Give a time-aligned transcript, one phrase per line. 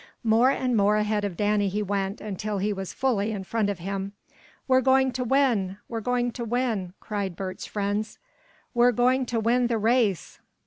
[0.23, 3.77] More and more ahead of Danny he went, until he was fully in front of
[3.77, 4.13] him.
[4.67, 5.77] "We're going to win!
[5.87, 8.17] We're going to win!" cried Bert's friends.
[8.73, 10.39] "We're going to win the race!"